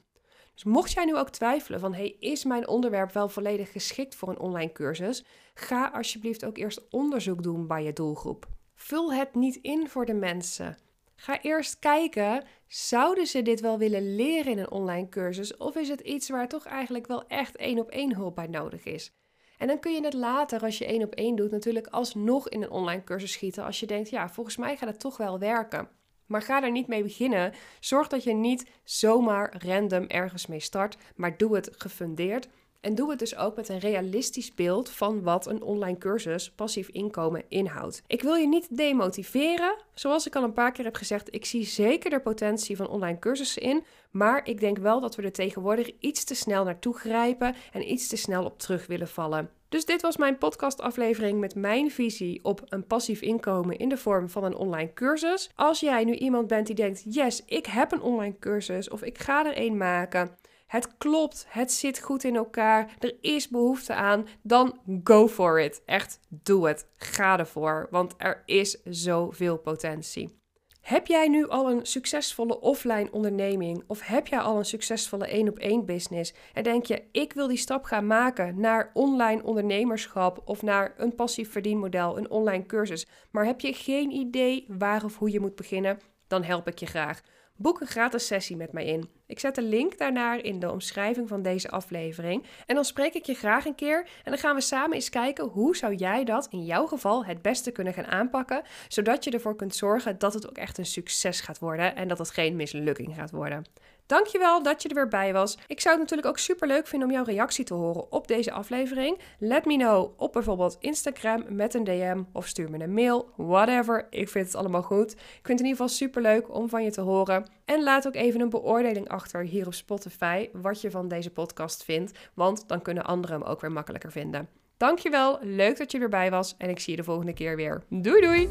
Dus 0.55 0.65
mocht 0.65 0.93
jij 0.93 1.05
nu 1.05 1.17
ook 1.17 1.31
twijfelen 1.31 1.81
van, 1.81 1.95
hey, 1.95 2.17
is 2.21 2.45
mijn 2.45 2.69
onderwerp 2.69 3.13
wel 3.13 3.29
volledig 3.29 3.73
geschikt 3.73 4.15
voor 4.15 4.29
een 4.29 4.39
online 4.39 4.73
cursus? 4.73 5.25
Ga 5.55 5.91
alsjeblieft 5.95 6.45
ook 6.45 6.57
eerst 6.57 6.89
onderzoek 6.91 7.43
doen 7.43 7.67
bij 7.67 7.85
je 7.85 7.93
doelgroep. 7.93 8.47
Vul 8.75 9.13
het 9.13 9.35
niet 9.35 9.57
in 9.57 9.89
voor 9.89 10.07
de 10.07 10.15
mensen. 10.15 10.77
Ga 11.17 11.43
eerst 11.43 11.79
kijken, 11.79 12.45
zouden 12.69 13.27
ze 13.27 13.43
dit 13.43 13.61
wel 13.61 13.79
willen 13.79 14.15
leren 14.15 14.53
in 14.53 14.59
een 14.59 14.71
online 14.71 15.09
cursus? 15.09 15.57
Of 15.57 15.77
is 15.77 15.89
het 15.89 16.01
iets 16.01 16.29
waar 16.29 16.49
toch 16.49 16.65
eigenlijk 16.65 17.07
wel 17.07 17.27
echt 17.27 17.57
één 17.57 17.79
op 17.79 17.91
één 17.91 18.15
hulp 18.15 18.35
bij 18.35 18.47
nodig 18.47 18.85
is? 18.85 19.13
En 19.59 19.67
dan 19.67 19.81
kun 19.81 19.93
je 19.93 20.05
het 20.05 20.15
later, 20.15 20.63
als 20.63 20.79
je 20.79 20.87
één 20.87 21.03
op 21.03 21.15
één 21.15 21.37
doet, 21.37 21.51
natuurlijk 21.51 21.87
alsnog 21.87 22.49
in 22.49 22.63
een 22.63 22.71
online 22.71 23.05
cursus 23.05 23.33
schieten. 23.33 23.65
Als 23.65 23.81
je 23.81 23.87
denkt, 23.87 24.11
ja, 24.11 24.29
volgens 24.29 24.57
mij 24.57 24.77
gaat 24.77 24.89
het 24.89 25.01
toch 25.01 25.17
wel 25.17 25.39
werken. 25.39 25.89
Maar 26.27 26.43
ga 26.43 26.63
er 26.63 26.71
niet 26.71 26.87
mee 26.87 27.03
beginnen. 27.03 27.53
Zorg 27.81 28.09
dat 28.09 28.25
je 28.25 28.33
niet 28.33 28.71
zomaar 28.85 29.65
random 29.67 30.07
ergens 30.07 30.47
mee 30.47 30.61
start, 30.61 30.97
maar 31.15 31.37
doe 31.37 31.55
het 31.55 31.71
gefundeerd. 31.77 32.49
En 32.87 32.95
doe 32.95 33.11
het 33.11 33.19
dus 33.19 33.37
ook 33.37 33.57
met 33.57 33.69
een 33.69 33.79
realistisch 33.79 34.55
beeld 34.55 34.91
van 34.91 35.23
wat 35.23 35.47
een 35.47 35.63
online 35.63 35.99
cursus 35.99 36.51
passief 36.51 36.89
inkomen 36.89 37.45
inhoudt. 37.49 38.03
Ik 38.07 38.23
wil 38.23 38.35
je 38.35 38.49
niet 38.49 38.77
demotiveren. 38.77 39.77
Zoals 39.95 40.27
ik 40.27 40.37
al 40.37 40.43
een 40.43 40.53
paar 40.53 40.73
keer 40.73 40.85
heb 40.85 40.95
gezegd, 40.95 41.35
ik 41.35 41.45
zie 41.45 41.65
zeker 41.65 42.11
de 42.11 42.21
potentie 42.21 42.77
van 42.77 42.89
online 42.89 43.19
cursussen 43.19 43.63
in. 43.63 43.85
Maar 44.11 44.47
ik 44.47 44.61
denk 44.61 44.79
wel 44.79 45.01
dat 45.01 45.15
we 45.15 45.23
er 45.23 45.33
tegenwoordig 45.33 45.91
iets 45.99 46.25
te 46.25 46.35
snel 46.35 46.65
naartoe 46.65 46.99
grijpen 46.99 47.55
en 47.73 47.93
iets 47.93 48.09
te 48.09 48.17
snel 48.17 48.45
op 48.45 48.59
terug 48.59 48.87
willen 48.87 49.09
vallen. 49.09 49.51
Dus 49.69 49.85
dit 49.85 50.03
was 50.03 50.17
mijn 50.17 50.39
podcastaflevering 50.39 51.41
met 51.41 51.55
mijn 51.55 51.91
visie 51.91 52.41
op 52.43 52.63
een 52.69 52.87
passief 52.87 53.21
inkomen 53.21 53.79
in 53.79 53.89
de 53.89 53.97
vorm 53.97 54.29
van 54.29 54.45
een 54.45 54.57
online 54.57 54.93
cursus. 54.93 55.51
Als 55.55 55.81
jij 55.81 56.05
nu 56.05 56.15
iemand 56.15 56.47
bent 56.47 56.67
die 56.67 56.77
denkt: 56.77 57.05
yes, 57.09 57.43
ik 57.47 57.67
heb 57.67 57.93
een 57.93 58.03
online 58.03 58.39
cursus 58.39 58.91
of 58.91 59.03
ik 59.03 59.19
ga 59.19 59.47
er 59.47 59.59
een 59.59 59.77
maken. 59.77 60.31
Het 60.67 60.97
klopt, 60.99 61.47
het 61.49 61.73
zit 61.73 62.01
goed 62.01 62.25
in 62.25 62.37
elkaar, 62.37 62.95
er 62.99 63.15
is 63.21 63.49
behoefte 63.49 63.95
aan, 63.95 64.27
dan 64.43 64.79
go 65.05 65.29
for 65.29 65.61
it. 65.61 65.83
Echt, 65.85 66.21
doe 66.29 66.69
het. 66.69 66.87
Ga 66.97 67.39
ervoor, 67.39 67.89
want 67.91 68.15
er 68.17 68.43
is 68.47 68.83
zoveel 68.85 69.59
potentie. 69.59 70.45
Heb 70.81 71.07
jij 71.07 71.29
nu 71.29 71.49
al 71.49 71.71
een 71.71 71.87
succesvolle 71.87 72.61
offline 72.61 73.09
onderneming 73.13 73.85
of 73.87 74.07
heb 74.07 74.27
jij 74.27 74.39
al 74.39 74.59
een 74.59 74.65
succesvolle 74.65 75.27
één 75.27 75.49
op 75.49 75.59
één 75.59 75.87
business 75.87 76.35
en 76.53 76.63
denk 76.63 76.85
je 76.85 77.03
ik 77.13 77.33
wil 77.33 77.47
die 77.47 77.57
stap 77.57 77.85
gaan 77.85 78.07
maken 78.07 78.61
naar 78.61 78.91
online 78.95 79.43
ondernemerschap 79.43 80.43
of 80.45 80.63
naar 80.63 80.95
een 80.97 81.15
passief 81.15 81.53
verdienmodel, 81.53 82.19
een 82.19 82.31
online 82.31 82.67
cursus, 82.67 83.07
maar 83.31 83.45
heb 83.45 83.61
je 83.61 83.73
geen 83.73 84.11
idee 84.11 84.65
waar 84.69 85.05
of 85.05 85.19
hoe 85.19 85.31
je 85.31 85.41
moet 85.41 85.57
beginnen, 85.57 85.99
dan 86.27 86.43
help 86.43 86.69
ik 86.69 86.79
je 86.79 86.87
graag. 86.87 87.23
Boek 87.59 87.81
een 87.81 87.87
gratis 87.87 88.27
sessie 88.27 88.57
met 88.57 88.73
mij 88.73 88.85
in. 88.85 89.09
Ik 89.27 89.39
zet 89.39 89.55
de 89.55 89.63
link 89.63 89.99
daarnaar 89.99 90.39
in 90.39 90.59
de 90.59 90.71
omschrijving 90.71 91.29
van 91.29 91.43
deze 91.43 91.71
aflevering. 91.71 92.45
En 92.67 92.75
dan 92.75 92.85
spreek 92.85 93.15
ik 93.15 93.25
je 93.25 93.35
graag 93.35 93.65
een 93.65 93.75
keer 93.75 94.09
en 94.25 94.31
dan 94.31 94.39
gaan 94.39 94.55
we 94.55 94.61
samen 94.61 94.95
eens 94.95 95.09
kijken 95.09 95.45
hoe 95.45 95.77
zou 95.77 95.95
jij 95.95 96.25
dat 96.25 96.49
in 96.51 96.65
jouw 96.65 96.87
geval 96.87 97.25
het 97.25 97.43
beste 97.43 97.71
kunnen 97.71 97.93
gaan 97.93 98.07
aanpakken, 98.07 98.63
zodat 98.89 99.25
je 99.25 99.31
ervoor 99.31 99.57
kunt 99.57 99.75
zorgen 99.75 100.19
dat 100.19 100.35
het 100.35 100.49
ook 100.49 100.59
echt 100.59 100.79
een 100.79 100.87
succes 100.87 101.41
gaat 101.41 101.59
worden 101.59 101.97
en 101.97 102.09
dat 102.09 102.19
het 102.19 102.31
geen 102.31 102.57
mislukking 102.57 103.15
gaat 103.15 103.31
worden. 103.31 103.65
Dankjewel 104.07 104.63
dat 104.63 104.83
je 104.83 104.89
er 104.89 104.95
weer 104.95 105.09
bij 105.09 105.33
was. 105.33 105.59
Ik 105.67 105.81
zou 105.81 105.95
het 105.95 106.03
natuurlijk 106.03 106.29
ook 106.29 106.39
super 106.39 106.69
leuk 106.69 106.87
vinden 106.87 107.09
om 107.09 107.15
jouw 107.15 107.25
reactie 107.25 107.65
te 107.65 107.75
horen 107.75 108.13
op 108.13 108.29
deze 108.29 108.53
aflevering. 108.53 109.19
Let 109.39 109.65
me 109.65 109.77
know 109.77 110.21
op 110.21 110.33
bijvoorbeeld 110.33 110.77
Instagram 110.81 111.45
met 111.49 111.75
een 111.75 111.85
DM 111.85 112.23
of 112.33 112.47
stuur 112.47 112.71
me 112.71 112.79
een 112.79 112.95
mail. 112.95 113.31
Whatever. 113.37 114.07
Ik 114.11 114.29
vind 114.29 114.47
het 114.47 114.55
allemaal 114.55 114.83
goed. 114.83 115.13
Ik 115.13 115.19
vind 115.19 115.59
het 115.59 115.61
in 115.61 115.67
ieder 115.67 115.71
geval 115.71 115.89
super 115.89 116.23
leuk 116.23 116.55
om 116.55 116.69
van 116.69 116.85
je 116.85 116.91
te 116.91 117.01
horen. 117.01 117.47
En 117.65 117.83
laat 117.83 118.07
ook 118.07 118.15
even 118.15 118.41
een 118.41 118.51
beoordeling 118.51 119.09
achter 119.09 119.43
hier 119.43 119.67
op 119.67 119.75
Spotify 119.75 120.49
wat 120.53 120.81
je 120.81 120.91
van 120.91 121.09
deze 121.09 121.31
podcast 121.31 121.85
vindt, 121.85 122.19
want 122.35 122.69
dan 122.69 122.83
kunnen 122.83 123.05
anderen 123.05 123.41
hem 123.41 123.49
ook 123.49 123.61
weer 123.61 123.73
makkelijker 123.73 124.13
vinden. 124.13 124.49
Dankjewel, 124.77 125.39
leuk 125.43 125.79
dat 125.79 125.93
je 125.93 125.99
weer 125.99 126.09
bij 126.09 126.31
was 126.31 126.55
en 126.59 126.71
ik 126.71 126.81
zie 126.81 126.91
je 126.91 126.99
de 126.99 127.05
volgende 127.05 127.33
keer 127.33 127.57
weer. 127.57 127.83
Doei 127.89 128.21
doei! 128.21 128.49